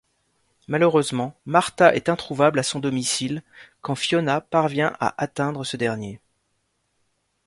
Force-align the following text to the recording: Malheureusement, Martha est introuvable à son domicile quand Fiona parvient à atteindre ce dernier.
Malheureusement, 0.67 1.35
Martha 1.45 1.93
est 1.93 2.09
introuvable 2.09 2.57
à 2.57 2.63
son 2.63 2.79
domicile 2.79 3.43
quand 3.81 3.93
Fiona 3.93 4.41
parvient 4.41 4.97
à 4.99 5.13
atteindre 5.21 5.63
ce 5.63 5.77
dernier. 5.77 6.19